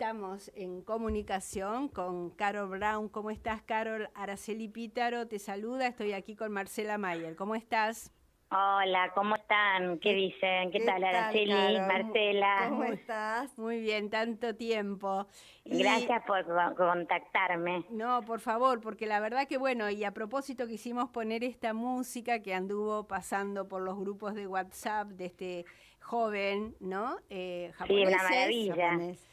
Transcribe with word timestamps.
estamos 0.00 0.50
en 0.54 0.80
comunicación 0.80 1.88
con 1.88 2.30
Carol 2.30 2.70
Brown. 2.70 3.10
¿Cómo 3.10 3.30
estás, 3.30 3.60
Carol? 3.60 4.08
Araceli 4.14 4.66
Pítaro 4.66 5.28
te 5.28 5.38
saluda. 5.38 5.88
Estoy 5.88 6.14
aquí 6.14 6.36
con 6.36 6.52
Marcela 6.52 6.96
Mayer. 6.96 7.36
¿Cómo 7.36 7.54
estás? 7.54 8.10
Hola, 8.50 9.12
¿cómo 9.14 9.34
están? 9.34 9.98
¿Qué 9.98 10.14
dicen? 10.14 10.70
¿Qué, 10.70 10.80
tal, 10.86 11.04
Araceli? 11.04 11.78
Marcela. 11.80 12.66
¿Cómo 12.70 12.84
estás? 12.84 13.58
Muy 13.58 13.82
bien, 13.82 14.08
tanto 14.08 14.56
tiempo. 14.56 15.26
Gracias 15.66 16.22
por 16.24 16.46
contactarme. 16.76 17.84
No, 17.90 18.22
por 18.22 18.40
favor, 18.40 18.80
porque 18.80 19.04
la 19.04 19.20
verdad 19.20 19.46
que 19.46 19.58
bueno, 19.58 19.90
y 19.90 20.04
a 20.04 20.14
propósito 20.14 20.66
quisimos 20.66 21.10
poner 21.10 21.44
esta 21.44 21.74
música 21.74 22.40
que 22.40 22.54
anduvo 22.54 23.06
pasando 23.06 23.68
por 23.68 23.82
los 23.82 23.98
grupos 23.98 24.34
de 24.34 24.46
WhatsApp 24.46 25.08
de 25.08 25.26
este 25.26 25.66
joven, 26.00 26.74
¿no? 26.80 27.18
Eh, 27.28 27.70
sí, 27.86 28.02
una 28.02 28.16
maravilla 28.16 28.92
japonés 28.92 29.30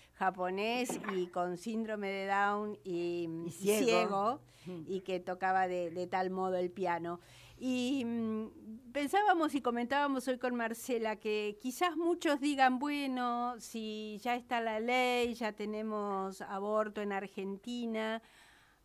y 1.13 1.27
con 1.27 1.57
síndrome 1.57 2.09
de 2.09 2.27
Down 2.27 2.77
y, 2.83 3.27
ciego, 3.51 4.41
y 4.87 5.01
que 5.01 5.19
tocaba 5.19 5.67
de, 5.67 6.07
tal 6.09 6.29
modo 6.31 6.57
el 6.57 6.71
piano. 6.71 7.19
Y 7.59 8.03
mm, 8.05 8.91
pensábamos 8.91 9.55
y 9.55 9.61
comentábamos 9.61 10.27
hoy 10.27 10.37
con 10.37 10.55
Marcela 10.55 11.15
que 11.15 11.57
quizás 11.61 11.97
muchos 11.97 12.39
digan, 12.39 12.77
bueno, 12.77 13.55
si 13.59 14.19
ya 14.21 14.35
está 14.35 14.61
la 14.61 14.79
ley, 14.79 15.33
ya 15.33 15.53
tenemos 15.53 16.41
aborto 16.41 17.01
en 17.01 17.13
Argentina, 17.13 18.21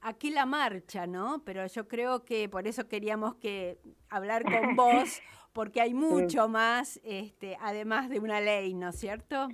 aquí 0.01 0.31
la 0.31 0.47
marcha, 0.47 1.07
¿no? 1.07 1.43
Pero 1.45 1.67
yo 1.67 1.89
creo 1.89 2.25
que 2.25 2.49
por 2.49 2.67
eso 2.67 2.89
queríamos 2.89 3.37
que 3.37 3.79
hablar 4.09 4.45
con 4.45 4.77
vos, 4.77 5.21
porque 5.53 5.81
hay 5.81 5.95
mucho 5.95 6.49
más, 6.49 7.01
este, 7.05 7.57
además 7.61 8.09
de 8.09 8.21
una 8.21 8.41
ley, 8.41 8.75
¿no 8.75 8.91
es 8.91 8.99
cierto? 8.99 9.49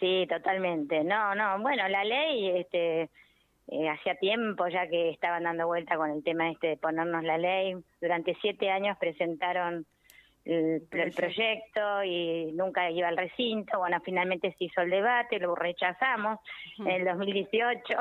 Sí, 0.00 0.26
totalmente. 0.28 1.02
No, 1.02 1.34
no, 1.34 1.58
bueno, 1.60 1.88
la 1.88 2.04
ley, 2.04 2.50
este, 2.50 3.10
eh, 3.70 3.88
hacía 3.88 4.14
tiempo 4.14 4.66
ya 4.68 4.88
que 4.88 5.10
estaban 5.10 5.42
dando 5.42 5.66
vuelta 5.66 5.96
con 5.96 6.10
el 6.10 6.22
tema 6.22 6.50
este 6.50 6.68
de 6.68 6.76
ponernos 6.76 7.24
la 7.24 7.36
ley. 7.36 7.76
Durante 8.00 8.36
siete 8.40 8.70
años 8.70 8.96
presentaron 8.98 9.86
el, 10.44 10.82
proyecto 11.14 12.02
y 12.04 12.52
nunca 12.52 12.90
iba 12.90 13.08
al 13.08 13.16
recinto. 13.16 13.78
Bueno, 13.78 14.00
finalmente 14.04 14.54
se 14.56 14.64
hizo 14.64 14.80
el 14.82 14.90
debate, 14.90 15.38
lo 15.38 15.54
rechazamos 15.54 16.38
en 16.78 16.88
el 16.88 17.04
2018. 17.04 17.94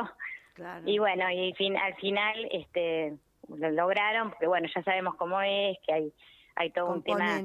Y 0.86 0.98
bueno, 1.00 1.30
y 1.30 1.54
fin, 1.54 1.76
al 1.78 1.96
final 1.96 2.48
este 2.52 3.14
lo 3.50 3.70
lograron, 3.72 4.30
porque 4.30 4.48
bueno, 4.48 4.68
ya 4.74 4.84
sabemos 4.84 5.16
cómo 5.16 5.42
es, 5.42 5.78
que 5.86 5.94
hay, 5.94 6.14
hay 6.56 6.70
todo 6.72 6.92
un 6.94 7.04
tema 7.04 7.40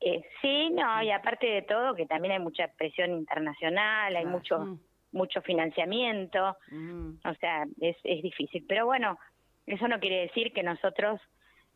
eh, 0.00 0.22
sí, 0.40 0.70
no, 0.70 1.02
y 1.02 1.10
aparte 1.10 1.46
de 1.46 1.62
todo, 1.62 1.94
que 1.94 2.06
también 2.06 2.32
hay 2.32 2.40
mucha 2.40 2.68
presión 2.68 3.12
internacional, 3.12 4.14
hay 4.14 4.26
mucho 4.26 4.58
mm. 4.58 4.80
mucho 5.12 5.40
financiamiento, 5.42 6.56
mm. 6.70 7.10
o 7.24 7.34
sea, 7.34 7.64
es, 7.80 7.96
es 8.04 8.22
difícil. 8.22 8.64
Pero 8.68 8.86
bueno, 8.86 9.18
eso 9.66 9.88
no 9.88 10.00
quiere 10.00 10.22
decir 10.22 10.52
que 10.52 10.62
nosotros 10.62 11.20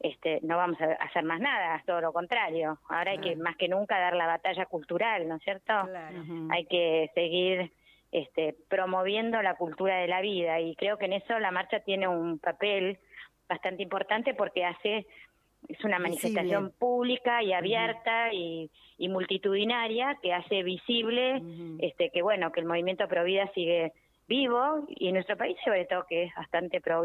este, 0.00 0.40
no 0.42 0.56
vamos 0.56 0.80
a 0.80 0.92
hacer 1.04 1.24
más 1.24 1.40
nada, 1.40 1.82
todo 1.86 2.00
lo 2.00 2.12
contrario. 2.12 2.78
Ahora 2.88 3.12
hay 3.12 3.18
que 3.18 3.36
más 3.36 3.56
que 3.56 3.68
nunca 3.68 3.98
dar 3.98 4.14
la 4.14 4.26
batalla 4.26 4.66
cultural, 4.66 5.26
¿no 5.28 5.36
es 5.36 5.42
cierto? 5.42 5.72
Hay 6.50 6.66
que 6.66 7.10
seguir 7.14 7.72
este, 8.12 8.56
promoviendo 8.68 9.42
la 9.42 9.54
cultura 9.54 9.96
de 9.96 10.08
la 10.08 10.20
vida 10.20 10.60
y 10.60 10.76
creo 10.76 10.98
que 10.98 11.06
en 11.06 11.14
eso 11.14 11.38
la 11.38 11.50
marcha 11.50 11.80
tiene 11.80 12.06
un 12.06 12.38
papel 12.38 12.98
bastante 13.48 13.82
importante 13.82 14.34
porque 14.34 14.64
hace 14.64 15.06
es 15.66 15.84
una 15.84 15.98
manifestación 15.98 16.72
pública 16.78 17.42
y 17.42 17.52
abierta 17.52 18.32
y, 18.32 18.70
multitudinaria 19.08 20.18
que 20.20 20.34
hace 20.34 20.62
visible 20.62 21.40
este 21.78 22.10
que 22.10 22.20
bueno 22.20 22.52
que 22.52 22.60
el 22.60 22.66
movimiento 22.66 23.08
pro 23.08 23.24
vida 23.24 23.50
sigue 23.54 23.92
vivo 24.26 24.84
y 24.88 25.08
en 25.08 25.14
nuestro 25.14 25.36
país 25.36 25.56
sobre 25.64 25.86
todo 25.86 26.04
que 26.06 26.24
es 26.24 26.34
bastante 26.34 26.80
pro 26.80 27.02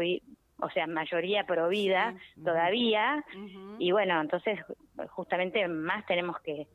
o 0.58 0.70
sea 0.70 0.86
mayoría 0.86 1.46
pro 1.46 1.68
vida 1.68 2.14
todavía. 2.44 3.24
Y 3.78 3.92
bueno 3.92 4.20
entonces 4.20 4.58
justamente 5.10 5.66
más 5.68 6.04
tenemos 6.06 6.38
que, 6.40 6.66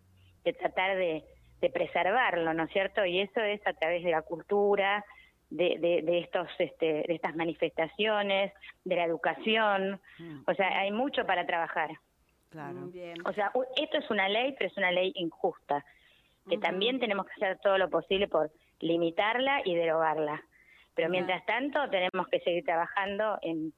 tratar 0.58 0.98
de, 0.98 1.24
de 1.62 1.70
preservarlo 1.70 2.54
no 2.54 2.64
es 2.64 2.72
cierto 2.72 3.06
y 3.06 3.20
eso 3.20 3.42
es 3.42 3.66
a 3.68 3.74
través 3.74 4.04
de 4.04 4.12
la 4.12 4.24
cultura 4.24 5.06
de, 5.50 6.02
de, 6.06 6.20
estos 6.20 6.48
este, 6.60 7.04
de 7.08 7.16
estas 7.16 7.36
manifestaciones, 7.36 8.54
de 8.84 8.96
la 8.96 9.06
educación, 9.06 10.00
mm. 10.20 10.42
o 10.48 10.54
sea, 10.54 10.80
hay 10.80 10.92
mucho 10.92 11.26
para 11.26 11.46
trabajar. 11.46 11.92
Claro. 12.50 12.92
O 13.26 13.34
sea, 13.34 13.52
esto 13.78 13.98
es 13.98 14.10
una 14.10 14.28
ley, 14.28 14.56
pero 14.58 14.70
es 14.70 14.78
una 14.78 14.92
ley 14.92 15.12
injusta, 15.16 15.86
que 16.48 16.58
también 16.58 17.00
tenemos 17.00 17.28
que 17.28 17.34
hacer 17.34 17.60
todo 17.60 17.78
lo 17.78 17.90
posible 17.90 18.28
por 18.28 18.52
limitarla 18.80 19.62
y 19.64 19.76
derogarla. 19.76 20.44
Pero 20.96 21.10
mientras 21.10 21.46
tanto 21.46 21.90
tenemos 21.90 22.28
que 22.28 22.40
seguir 22.40 22.66
trabajando 22.66 23.38
en 23.42 23.72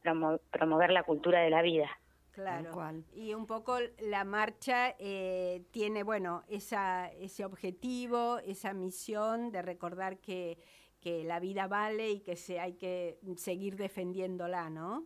promover 0.52 0.92
la 0.92 1.04
cultura 1.04 1.42
de 1.42 1.50
la 1.50 1.62
vida. 1.62 1.90
Claro. 2.32 2.72
Y 3.14 3.34
un 3.34 3.46
poco 3.46 3.78
la 4.00 4.24
marcha 4.24 4.96
eh, 5.00 5.64
tiene, 5.72 6.04
bueno, 6.04 6.44
esa, 6.48 7.12
ese 7.20 7.44
objetivo, 7.44 8.40
esa 8.40 8.74
misión 8.74 9.52
de 9.52 9.62
recordar 9.62 10.18
que 10.20 10.58
que 11.02 11.24
la 11.24 11.40
vida 11.40 11.68
vale 11.68 12.10
y 12.10 12.20
que 12.22 12.36
se, 12.36 12.60
hay 12.60 12.74
que 12.74 13.18
seguir 13.36 13.76
defendiéndola, 13.76 14.70
¿no? 14.70 15.04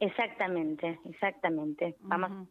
Exactamente, 0.00 0.98
exactamente. 1.04 1.94
Vamos 2.00 2.48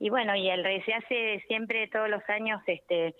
y 0.00 0.08
bueno, 0.08 0.34
y 0.34 0.48
el 0.48 0.64
se 0.84 0.94
hace 0.94 1.44
siempre 1.46 1.86
todos 1.88 2.08
los 2.08 2.26
años 2.28 2.62
este 2.66 3.14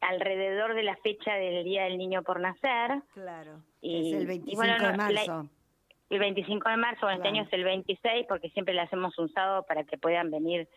alrededor 0.00 0.74
de 0.74 0.82
la 0.82 0.94
fecha 0.96 1.34
del 1.34 1.64
Día 1.64 1.84
del 1.84 1.96
Niño 1.96 2.22
por 2.22 2.38
Nacer. 2.38 3.02
Claro. 3.14 3.62
Y, 3.80 4.12
es 4.12 4.20
el 4.20 4.26
25 4.26 4.62
de 4.62 4.96
marzo. 4.96 5.48
el 6.10 6.18
25 6.18 6.68
de 6.68 6.76
marzo, 6.76 7.08
este 7.08 7.28
año 7.28 7.44
es 7.44 7.52
el 7.52 7.64
26 7.64 8.26
porque 8.28 8.50
siempre 8.50 8.74
le 8.74 8.82
hacemos 8.82 9.18
un 9.18 9.30
sábado 9.30 9.64
para 9.66 9.84
que 9.84 9.96
puedan 9.96 10.30
venir 10.30 10.68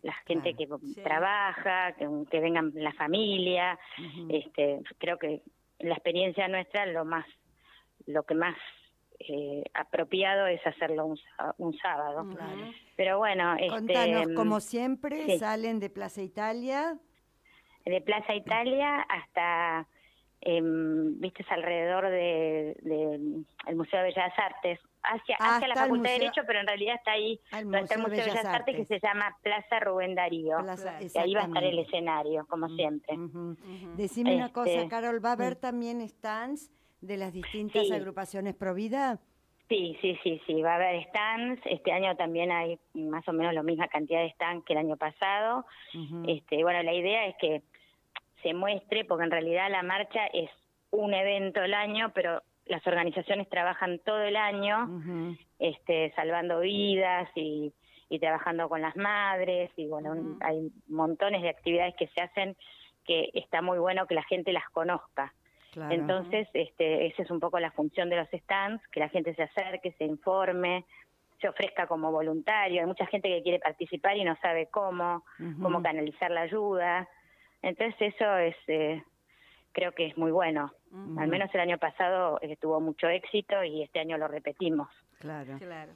la 0.00 0.14
gente 0.26 0.54
que 0.54 0.66
trabaja, 1.04 1.92
que, 1.92 2.08
que, 2.30 2.40
vengan 2.40 2.72
la 2.74 2.94
familia. 2.94 3.78
Este, 4.30 4.80
creo 4.98 5.18
que 5.18 5.42
la 5.82 5.94
experiencia 5.94 6.48
nuestra 6.48 6.86
lo 6.86 7.04
más 7.04 7.26
lo 8.06 8.24
que 8.24 8.34
más 8.34 8.56
eh, 9.28 9.62
apropiado 9.74 10.46
es 10.46 10.64
hacerlo 10.66 11.06
un, 11.06 11.18
un 11.58 11.76
sábado. 11.78 12.26
Pero 12.96 13.18
bueno, 13.18 13.54
este, 13.54 13.68
Contanos, 13.68 14.28
como 14.34 14.60
siempre, 14.60 15.38
salen 15.38 15.78
de 15.78 15.90
Plaza 15.90 16.22
Italia. 16.22 16.98
De 17.84 18.00
Plaza 18.00 18.34
Italia 18.34 19.00
hasta, 19.02 19.86
eh, 20.44 20.60
viste, 20.62 21.44
alrededor 21.48 22.10
de, 22.10 22.76
el 23.66 23.76
Museo 23.76 24.00
de 24.00 24.06
Bellas 24.06 24.32
Artes, 24.36 24.80
hacia, 25.02 25.36
hacia 25.36 25.68
la 25.68 25.74
Facultad 25.74 26.10
de 26.10 26.18
Derecho, 26.18 26.42
pero 26.46 26.60
en 26.60 26.66
realidad 26.66 26.96
está 26.96 27.12
ahí, 27.12 27.40
donde 27.52 27.80
está 27.80 27.94
el 27.94 28.02
Museo 28.02 28.16
de 28.16 28.30
Bellas, 28.30 28.44
Artes, 28.44 28.76
que 28.76 28.84
se 28.86 29.00
llama 29.00 29.36
Plaza 29.42 29.80
Rubén 29.80 30.14
Darío. 30.14 30.58
y 31.00 31.18
ahí 31.18 31.34
va 31.34 31.42
a 31.42 31.46
estar 31.46 31.64
el 31.64 31.78
escenario, 31.78 32.46
como 32.46 32.68
siempre. 32.70 33.16
Decime 33.96 34.36
una 34.36 34.52
cosa, 34.52 34.70
este, 34.70 34.88
Carol, 34.88 35.24
¿va 35.24 35.30
a 35.30 35.32
haber 35.32 35.56
también 35.56 36.06
stands 36.08 36.72
de 37.00 37.16
las 37.16 37.32
distintas 37.32 37.90
agrupaciones 37.90 38.54
Provida? 38.54 39.20
Sí, 39.68 39.96
sí, 40.02 40.18
sí, 40.22 40.40
sí, 40.46 40.60
va 40.60 40.72
a 40.72 40.74
haber 40.74 41.02
stands. 41.08 41.62
Este 41.64 41.92
año 41.92 42.14
también 42.16 42.50
hay 42.52 42.78
más 42.94 43.26
o 43.26 43.32
menos 43.32 43.54
la 43.54 43.62
misma 43.62 43.88
cantidad 43.88 44.20
de 44.20 44.30
stands 44.32 44.64
que 44.66 44.74
el 44.74 44.80
año 44.80 44.96
pasado. 44.96 45.64
este, 46.26 46.62
bueno, 46.62 46.82
la 46.82 46.92
idea 46.92 47.26
es 47.26 47.36
que 47.40 47.62
se 48.42 48.54
muestre, 48.54 49.04
porque 49.04 49.24
en 49.24 49.30
realidad 49.30 49.70
la 49.70 49.82
marcha 49.82 50.26
es 50.32 50.50
un 50.90 51.14
evento 51.14 51.60
al 51.60 51.74
año, 51.74 52.12
pero 52.14 52.42
las 52.66 52.86
organizaciones 52.86 53.48
trabajan 53.48 53.98
todo 54.00 54.22
el 54.22 54.36
año, 54.36 54.88
este, 55.58 56.12
salvando 56.14 56.60
vidas 56.60 57.28
y, 57.34 57.72
trabajando 58.20 58.68
con 58.68 58.82
las 58.82 58.94
madres 58.94 59.70
y 59.74 59.86
bueno, 59.86 60.36
hay 60.42 60.70
montones 60.86 61.40
de 61.40 61.48
actividades 61.48 61.94
que 61.96 62.08
se 62.08 62.20
hacen 62.20 62.54
que 63.06 63.30
está 63.32 63.62
muy 63.62 63.78
bueno 63.78 64.06
que 64.06 64.14
la 64.14 64.22
gente 64.24 64.52
las 64.52 64.68
conozca. 64.68 65.32
Entonces, 65.88 66.46
este, 66.52 67.06
esa 67.06 67.22
es 67.22 67.30
un 67.30 67.40
poco 67.40 67.58
la 67.58 67.70
función 67.70 68.10
de 68.10 68.16
los 68.16 68.28
stands, 68.28 68.86
que 68.88 69.00
la 69.00 69.08
gente 69.08 69.34
se 69.34 69.44
acerque, 69.44 69.92
se 69.92 70.04
informe, 70.04 70.84
se 71.40 71.48
ofrezca 71.48 71.86
como 71.86 72.12
voluntario. 72.12 72.82
Hay 72.82 72.86
mucha 72.86 73.06
gente 73.06 73.30
que 73.30 73.42
quiere 73.42 73.58
participar 73.58 74.16
y 74.18 74.24
no 74.24 74.36
sabe 74.42 74.68
cómo, 74.70 75.24
cómo 75.62 75.82
canalizar 75.82 76.30
la 76.30 76.42
ayuda. 76.42 77.08
Entonces, 77.62 78.14
eso 78.14 78.36
es, 78.36 78.56
eh, 78.66 79.02
creo 79.72 79.92
que 79.92 80.06
es 80.06 80.18
muy 80.18 80.30
bueno. 80.30 80.72
Al 81.16 81.28
menos 81.28 81.48
el 81.54 81.60
año 81.60 81.78
pasado 81.78 82.38
eh, 82.42 82.56
tuvo 82.56 82.78
mucho 82.78 83.08
éxito 83.08 83.64
y 83.64 83.82
este 83.82 83.98
año 84.00 84.18
lo 84.18 84.28
repetimos. 84.28 84.88
Claro. 85.18 85.56
claro. 85.58 85.92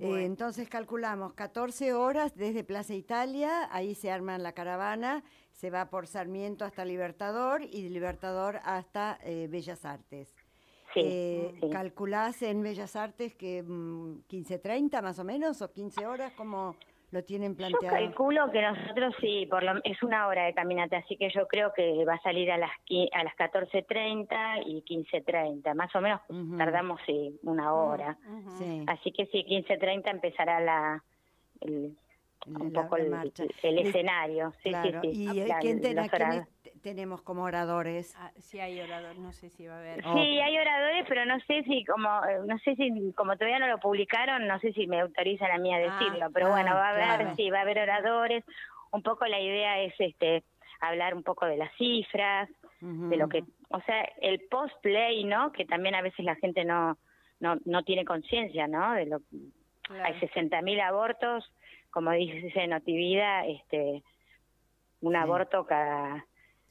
Eh, 0.00 0.24
entonces 0.24 0.68
calculamos 0.68 1.34
14 1.34 1.92
horas 1.92 2.34
desde 2.34 2.64
Plaza 2.64 2.94
Italia, 2.94 3.68
ahí 3.70 3.94
se 3.94 4.10
arma 4.10 4.38
la 4.38 4.52
caravana, 4.52 5.22
se 5.52 5.70
va 5.70 5.90
por 5.90 6.06
Sarmiento 6.06 6.64
hasta 6.64 6.84
Libertador 6.84 7.62
y 7.62 7.82
de 7.82 7.90
Libertador 7.90 8.60
hasta 8.64 9.18
eh, 9.22 9.48
Bellas 9.50 9.84
Artes. 9.84 10.34
Sí, 10.94 11.54
¿Calculás 11.70 12.42
en 12.42 12.62
Bellas 12.62 12.96
Artes 12.96 13.34
que 13.34 13.64
15.30 13.64 15.00
mm, 15.00 15.02
más 15.02 15.18
o 15.18 15.24
menos 15.24 15.62
o 15.62 15.72
15 15.72 16.06
horas? 16.06 16.32
como 16.34 16.76
lo 17.12 17.22
tienen 17.22 17.54
planteado? 17.54 17.96
Yo 17.96 18.06
calculo 18.06 18.50
que 18.50 18.62
nosotros 18.62 19.14
sí, 19.20 19.46
por 19.48 19.62
lo, 19.62 19.80
es 19.84 20.02
una 20.02 20.26
hora 20.26 20.46
de 20.46 20.54
caminata, 20.54 20.96
así 20.96 21.16
que 21.16 21.30
yo 21.30 21.46
creo 21.46 21.72
que 21.72 22.04
va 22.04 22.14
a 22.14 22.22
salir 22.22 22.50
a 22.50 22.56
las 22.56 22.70
a 23.12 23.24
las 23.24 23.34
14.30 23.36 24.62
y 24.66 24.82
15.30, 24.82 25.74
más 25.74 25.94
o 25.94 26.00
menos 26.00 26.20
tardamos 26.58 27.00
sí, 27.06 27.38
una 27.42 27.72
hora. 27.74 28.16
Así 28.86 29.12
que 29.12 29.26
sí, 29.26 29.44
15.30 29.48 30.10
empezará 30.10 30.60
la 30.60 31.04
el, 31.60 31.96
un 32.46 32.72
poco 32.72 32.96
el, 32.96 33.12
escenario. 33.62 34.52
Sí, 34.62 34.72
sí, 34.72 34.92
sí. 35.02 35.28
¿Y 35.28 35.52
quién, 35.60 35.80
tenemos 36.82 37.22
como 37.22 37.44
oradores? 37.44 38.14
Ah, 38.18 38.30
sí 38.38 38.60
hay 38.60 38.80
oradores, 38.80 39.18
no 39.18 39.32
sé 39.32 39.48
si 39.48 39.66
va 39.66 39.76
a 39.76 39.78
haber. 39.78 40.02
Sí, 40.02 40.40
hay 40.40 40.58
oradores, 40.58 41.04
pero 41.08 41.24
no 41.24 41.38
sé 41.40 41.62
si 41.62 41.84
como 41.84 42.08
no 42.46 42.58
sé 42.58 42.74
si 42.76 43.12
como 43.14 43.36
todavía 43.36 43.60
no 43.60 43.68
lo 43.68 43.78
publicaron, 43.78 44.46
no 44.46 44.58
sé 44.58 44.72
si 44.72 44.86
me 44.86 45.00
autorizan 45.00 45.50
a 45.50 45.58
mí 45.58 45.72
a 45.72 45.76
ah, 45.76 45.80
decirlo, 45.80 46.26
pero 46.32 46.50
bueno, 46.50 46.74
va 46.74 46.90
a 46.90 47.14
haber 47.14 47.34
sí, 47.36 47.50
va 47.50 47.60
a 47.60 47.62
haber 47.62 47.78
oradores. 47.78 48.44
Un 48.90 49.02
poco 49.02 49.26
la 49.26 49.40
idea 49.40 49.80
es 49.80 49.94
este 49.98 50.44
hablar 50.80 51.14
un 51.14 51.22
poco 51.22 51.46
de 51.46 51.56
las 51.56 51.72
cifras, 51.76 52.50
de 52.80 53.16
lo 53.16 53.28
que, 53.28 53.44
o 53.68 53.80
sea, 53.82 54.02
el 54.20 54.40
post 54.50 54.74
play, 54.82 55.22
¿no? 55.22 55.52
Que 55.52 55.64
también 55.64 55.94
a 55.94 56.02
veces 56.02 56.24
la 56.24 56.34
gente 56.34 56.64
no 56.64 56.98
no 57.40 57.56
no 57.64 57.84
tiene 57.84 58.04
conciencia, 58.04 58.66
¿no? 58.66 58.92
De 58.94 59.06
lo 59.06 59.20
hay 60.04 60.14
60.000 60.14 60.80
abortos, 60.82 61.44
como 61.90 62.10
dice 62.12 62.66
Notivida, 62.66 63.46
este 63.46 64.02
un 65.00 65.16
aborto 65.16 65.66
cada 65.66 66.24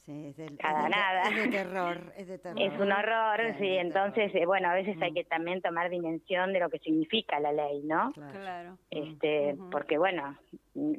Sí, 0.06 0.34
es 0.36 0.58
cada 0.58 0.90
nada. 0.90 1.30
Es 1.30 1.36
de 1.36 1.48
terror, 1.50 2.14
es 2.18 2.28
de 2.28 2.38
terror. 2.40 2.62
Es 2.62 2.80
un 2.80 2.92
horror, 2.92 3.56
sí. 3.60 3.78
Entonces, 3.78 4.34
eh, 4.34 4.46
bueno, 4.46 4.70
a 4.70 4.74
veces 4.74 5.00
hay 5.02 5.12
mm. 5.12 5.14
que 5.14 5.24
también 5.26 5.62
tomar 5.62 5.90
dimensión 5.90 6.54
de 6.54 6.60
lo 6.60 6.70
que 6.70 6.80
significa 6.80 7.40
la 7.40 7.52
ley, 7.52 7.84
¿no? 7.84 8.12
Claro. 8.14 8.78
Este, 8.90 9.56
porque 9.72 9.98
bueno, 9.98 10.38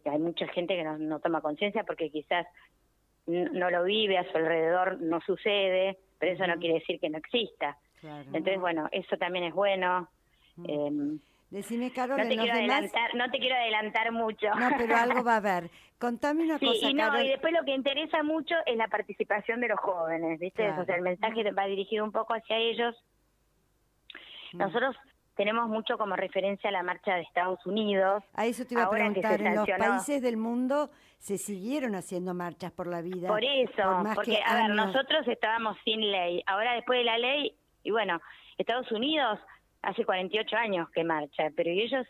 hay 0.04 0.18
mucha 0.18 0.46
gente 0.48 0.76
que 0.76 0.84
no, 0.84 0.98
no 0.98 1.18
toma 1.18 1.40
conciencia 1.40 1.84
porque 1.84 2.10
quizás 2.10 2.46
no 3.26 3.70
lo 3.70 3.84
vive 3.84 4.18
a 4.18 4.30
su 4.30 4.36
alrededor, 4.36 5.00
no 5.00 5.20
sucede, 5.20 5.98
pero 6.18 6.32
eso 6.32 6.46
no 6.46 6.58
quiere 6.58 6.74
decir 6.74 6.98
que 7.00 7.10
no 7.10 7.18
exista. 7.18 7.76
Entonces, 8.02 8.58
bueno, 8.58 8.88
eso 8.90 9.16
también 9.16 9.44
es 9.44 9.54
bueno. 9.54 10.08
Eh, 10.66 11.18
Decime, 11.52 11.92
Carol, 11.92 12.16
no 12.16 12.26
te, 12.26 12.34
quiero 12.34 12.54
adelantar, 12.54 13.14
no 13.14 13.30
te 13.30 13.38
quiero 13.38 13.54
adelantar 13.56 14.10
mucho. 14.10 14.46
No, 14.58 14.70
pero 14.78 14.96
algo 14.96 15.22
va 15.22 15.34
a 15.34 15.36
haber. 15.36 15.70
Contame 15.98 16.44
una 16.44 16.58
cosa, 16.58 16.88
y 16.88 16.94
no, 16.94 17.22
y 17.22 17.28
después 17.28 17.52
lo 17.52 17.62
que 17.66 17.74
interesa 17.74 18.22
mucho 18.22 18.54
es 18.64 18.74
la 18.74 18.88
participación 18.88 19.60
de 19.60 19.68
los 19.68 19.78
jóvenes, 19.78 20.40
¿viste? 20.40 20.70
O 20.70 20.84
sea, 20.86 20.96
el 20.96 21.02
mensaje 21.02 21.48
va 21.52 21.66
dirigido 21.66 22.04
un 22.04 22.10
poco 22.10 22.32
hacia 22.32 22.56
ellos. 22.56 22.96
Nosotros 24.54 24.96
tenemos 25.36 25.68
mucho 25.68 25.98
como 25.98 26.16
referencia 26.16 26.70
a 26.70 26.72
la 26.72 26.82
marcha 26.82 27.16
de 27.16 27.20
Estados 27.20 27.64
Unidos. 27.66 28.24
A 28.32 28.46
eso 28.46 28.64
te 28.64 28.72
iba 28.72 28.84
a 28.84 28.90
preguntar, 28.90 29.40
en 29.42 29.54
los 29.54 29.68
países 29.68 30.22
del 30.22 30.38
mundo 30.38 30.90
se 31.18 31.36
siguieron 31.36 31.94
haciendo 31.94 32.32
marchas 32.32 32.72
por 32.72 32.86
la 32.86 33.02
vida. 33.02 33.28
Por 33.28 33.44
eso, 33.44 33.82
porque, 34.14 34.40
a 34.42 34.54
ver, 34.54 34.70
nosotros 34.70 35.28
estábamos 35.28 35.76
sin 35.84 36.00
ley. 36.00 36.42
Ahora, 36.46 36.72
después 36.74 36.98
de 36.98 37.04
la 37.04 37.18
ley, 37.18 37.54
y 37.82 37.90
bueno, 37.90 38.22
Estados 38.56 38.90
Unidos 38.90 39.38
hace 39.82 40.04
48 40.04 40.56
años 40.56 40.90
que 40.90 41.04
marcha, 41.04 41.50
pero 41.56 41.70
ellos 41.70 42.06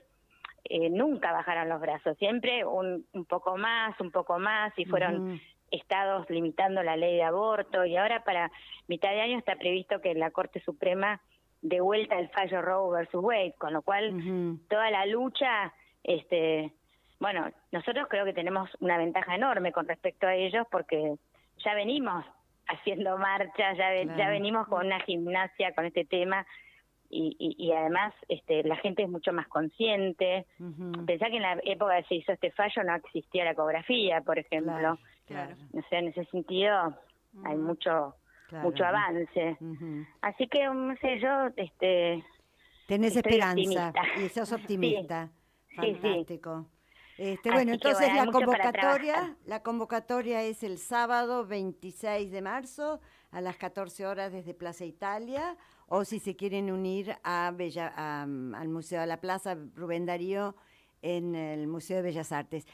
eh, 0.64 0.90
nunca 0.90 1.32
bajaron 1.32 1.68
los 1.68 1.80
brazos, 1.80 2.16
siempre 2.18 2.64
un, 2.64 3.06
un, 3.12 3.24
poco 3.24 3.56
más, 3.56 3.98
un 4.00 4.10
poco 4.10 4.38
más, 4.38 4.72
y 4.78 4.84
fueron 4.84 5.40
estados 5.70 6.28
limitando 6.30 6.82
la 6.82 6.96
ley 6.96 7.16
de 7.16 7.24
aborto, 7.24 7.84
y 7.84 7.96
ahora 7.96 8.22
para 8.24 8.50
mitad 8.86 9.10
de 9.10 9.22
año 9.22 9.38
está 9.38 9.56
previsto 9.56 10.00
que 10.00 10.14
la 10.14 10.30
Corte 10.30 10.60
Suprema 10.60 11.20
de 11.62 11.80
vuelta 11.80 12.18
el 12.18 12.28
fallo 12.28 12.60
Roe 12.60 12.98
versus 12.98 13.22
Wade, 13.22 13.54
con 13.56 13.72
lo 13.72 13.82
cual 13.82 14.58
toda 14.68 14.90
la 14.90 15.06
lucha, 15.06 15.72
este, 16.02 16.72
bueno, 17.20 17.50
nosotros 17.70 18.06
creo 18.10 18.24
que 18.24 18.32
tenemos 18.32 18.68
una 18.80 18.98
ventaja 18.98 19.34
enorme 19.36 19.72
con 19.72 19.86
respecto 19.86 20.26
a 20.26 20.34
ellos 20.34 20.66
porque 20.70 21.14
ya 21.64 21.74
venimos 21.74 22.24
haciendo 22.66 23.16
marchas, 23.16 23.78
ya, 23.78 23.94
ya 24.16 24.28
venimos 24.28 24.66
con 24.66 24.86
una 24.86 25.00
gimnasia 25.00 25.72
con 25.72 25.86
este 25.86 26.04
tema 26.04 26.44
y, 27.14 27.54
y, 27.58 27.72
además 27.72 28.14
este, 28.28 28.62
la 28.64 28.76
gente 28.76 29.02
es 29.02 29.08
mucho 29.08 29.32
más 29.32 29.46
consciente. 29.48 30.46
Pensá 31.06 31.26
que 31.26 31.36
en 31.36 31.42
la 31.42 31.60
época 31.64 31.96
que 31.98 32.08
se 32.08 32.14
hizo 32.16 32.32
este 32.32 32.50
fallo 32.52 32.82
no 32.84 32.94
existía 32.94 33.44
la 33.44 33.50
ecografía, 33.50 34.22
por 34.22 34.38
ejemplo. 34.38 34.98
Claro, 35.26 35.54
O 35.74 35.82
sea, 35.88 35.98
en 35.98 36.08
ese 36.08 36.24
sentido 36.26 36.96
hay 37.44 37.56
mucho 37.56 38.14
mucho 38.62 38.84
avance. 38.84 39.56
Así 40.20 40.46
que, 40.48 40.64
no 40.64 40.94
sé, 40.96 41.20
yo... 41.20 41.48
este 41.56 42.22
Tenés 42.86 43.16
esperanza 43.16 43.92
y 44.18 44.28
sos 44.28 44.52
optimista. 44.52 45.30
Fantástico. 45.74 46.66
Este, 47.18 47.50
bueno, 47.50 47.72
entonces 47.72 48.12
la 48.14 48.26
convocatoria, 48.26 49.36
la 49.44 49.62
convocatoria 49.62 50.42
es 50.42 50.62
el 50.62 50.78
sábado 50.78 51.46
26 51.46 52.30
de 52.30 52.42
marzo 52.42 53.00
a 53.32 53.40
las 53.40 53.56
14 53.56 54.06
horas 54.06 54.32
desde 54.32 54.54
Plaza 54.54 54.84
Italia 54.84 55.56
o 55.88 56.04
si 56.04 56.20
se 56.20 56.36
quieren 56.36 56.70
unir 56.70 57.16
a 57.24 57.52
Bella, 57.54 57.92
al 58.22 58.68
Museo 58.68 59.00
de 59.00 59.06
la 59.06 59.20
Plaza 59.20 59.56
Rubén 59.74 60.06
Darío 60.06 60.54
en 61.00 61.34
el 61.34 61.66
Museo 61.66 61.96
de 61.96 62.02
Bellas 62.02 62.30
Artes. 62.30 62.66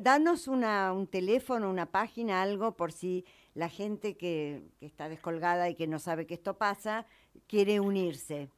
Danos 0.00 0.48
una, 0.48 0.92
un 0.92 1.06
teléfono, 1.06 1.70
una 1.70 1.86
página, 1.86 2.42
algo 2.42 2.76
por 2.76 2.90
si 2.90 3.24
la 3.54 3.68
gente 3.68 4.16
que, 4.16 4.62
está 4.80 5.08
descolgada 5.08 5.68
y 5.68 5.76
que 5.76 5.86
no 5.86 5.98
sabe 5.98 6.26
que 6.26 6.34
esto 6.34 6.58
pasa 6.58 7.06
quiere 7.46 7.78
unirse. 7.78 8.48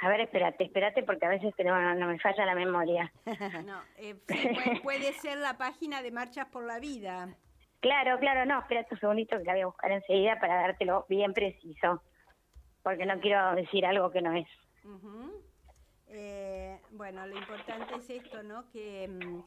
A 0.00 0.08
ver, 0.08 0.20
espérate, 0.20 0.64
espérate, 0.64 1.02
porque 1.02 1.24
a 1.26 1.30
veces 1.30 1.54
no, 1.64 1.94
no 1.94 2.06
me 2.06 2.18
falla 2.18 2.44
la 2.46 2.54
memoria. 2.54 3.12
no, 3.64 3.80
eh, 3.96 4.14
puede, 4.82 5.12
ser 5.14 5.38
la 5.38 5.56
página 5.56 6.02
de 6.02 6.10
Marchas 6.10 6.46
por 6.46 6.64
la 6.64 6.78
Vida. 6.78 7.34
Claro, 7.86 8.18
claro, 8.18 8.44
no, 8.46 8.58
espérate 8.58 8.94
un 8.94 9.00
segundito 9.00 9.38
que 9.38 9.44
la 9.44 9.52
voy 9.52 9.60
a 9.60 9.66
buscar 9.66 9.92
enseguida 9.92 10.40
para 10.40 10.56
dártelo 10.56 11.06
bien 11.08 11.32
preciso 11.32 12.02
porque 12.82 13.06
no 13.06 13.20
quiero 13.20 13.54
decir 13.54 13.86
algo 13.86 14.10
que 14.10 14.22
no 14.22 14.32
es. 14.32 14.48
Eh, 16.08 16.80
bueno, 16.90 17.24
lo 17.28 17.38
importante 17.38 17.94
es 17.94 18.10
esto, 18.10 18.42
¿no? 18.42 18.68
Que, 18.72 19.06
mm, 19.06 19.40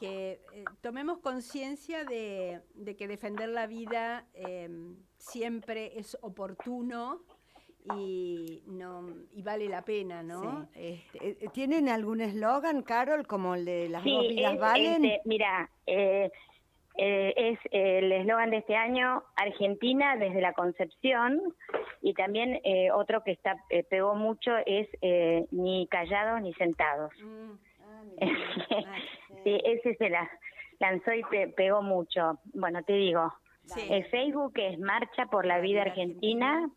que 0.00 0.40
eh, 0.54 0.64
tomemos 0.80 1.18
conciencia 1.18 2.04
de, 2.04 2.62
que 2.96 3.08
defender 3.08 3.50
la 3.50 3.66
vida 3.66 4.24
em, 4.32 4.96
siempre 5.18 5.98
es 5.98 6.16
oportuno 6.22 7.20
y 7.94 8.62
no 8.68 9.06
y 9.34 9.42
vale 9.42 9.68
la 9.68 9.82
pena, 9.82 10.22
¿no? 10.22 10.66
Este, 10.74 11.44
eh, 11.44 11.48
¿Tienen 11.52 11.90
algún 11.90 12.22
eslogan, 12.22 12.82
Carol, 12.82 13.26
como 13.26 13.54
el 13.54 13.66
de 13.66 13.90
las 13.90 14.02
dos 14.02 14.28
vidas 14.28 14.58
valen? 14.58 15.04
Este, 15.04 15.28
mira, 15.28 15.70
eh, 15.86 16.30
eh, 16.98 17.34
es 17.36 17.58
el 17.72 18.10
eslogan 18.10 18.50
de 18.50 18.58
este 18.58 18.74
año, 18.74 19.22
Argentina 19.36 20.16
desde 20.16 20.40
la 20.40 20.54
concepción, 20.54 21.40
y 22.00 22.14
también 22.14 22.60
eh, 22.64 22.90
otro 22.90 23.22
que 23.22 23.32
está 23.32 23.56
eh, 23.70 23.82
pegó 23.84 24.14
mucho 24.14 24.52
es 24.64 24.88
ni 25.50 25.86
callados 25.88 26.40
ni 26.40 26.54
sentados. 26.54 27.12
Mm. 27.22 27.52
Ah, 28.22 28.96
sí. 29.44 29.60
ese 29.64 29.94
se 29.96 30.08
la 30.08 30.28
lanzó 30.78 31.12
y 31.12 31.22
pegó 31.54 31.82
mucho. 31.82 32.38
Bueno, 32.54 32.82
te 32.82 32.94
digo, 32.94 33.32
el 33.88 34.04
Facebook 34.06 34.52
es 34.56 34.78
Marcha 34.78 35.26
por 35.26 35.44
la 35.44 35.58
Vida 35.60 35.82
Argentina. 35.82 36.70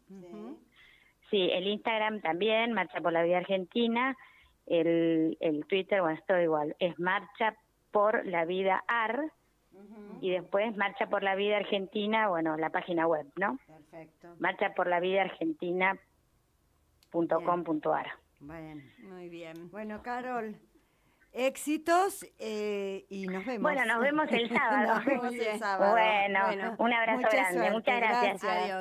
Sí, 1.30 1.50
el 1.52 1.68
Instagram 1.68 2.22
también, 2.22 2.74
Marcha 2.74 3.00
por 3.00 3.14
la 3.14 3.24
Vida 3.24 3.38
Argentina. 3.38 4.18
El, 4.66 5.38
el 5.40 5.66
Twitter, 5.66 6.02
bueno, 6.02 6.18
es 6.18 6.26
todo 6.26 6.42
igual, 6.42 6.76
es 6.80 7.00
Marcha 7.00 7.56
por 7.92 8.26
la 8.26 8.46
Vida 8.46 8.84
AR 8.88 9.32
y 10.22 10.32
después 10.32 10.76
Marcha 10.78 11.08
por 11.08 11.24
la 11.24 11.36
Vida 11.36 11.58
Argentina, 11.58 12.28
bueno, 12.28 12.58
la 12.58 12.70
página 12.70 13.08
web, 13.08 13.26
¿no? 13.36 13.58
Perfecto. 13.68 14.36
Marcha 14.40 14.74
por 14.74 14.88
la 14.88 15.00
Vida 15.00 15.22
Argentina.com.ar. 15.22 18.08
Bueno, 18.42 18.82
muy 19.04 19.30
bien. 19.30 19.70
Bueno, 19.72 20.02
Carol, 20.02 20.56
éxitos 21.32 22.26
eh, 22.40 23.06
y 23.10 23.28
nos 23.28 23.46
vemos. 23.46 23.62
Bueno, 23.62 23.86
nos 23.86 24.02
vemos 24.02 24.32
el 24.32 24.50
sábado. 24.58 24.96
nos 24.96 25.06
vemos 25.06 25.34
el 25.34 25.60
sábado. 25.60 25.92
Bueno, 25.92 26.76
un 26.78 26.94
abrazo 26.94 27.28
grande. 27.32 27.72
Muchas 27.72 28.00
gracias. 28.00 28.44
Adiós. 28.44 28.78